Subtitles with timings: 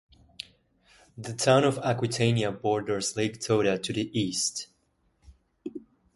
[1.15, 4.65] The town of Aquitania borders Lake Tota to the east.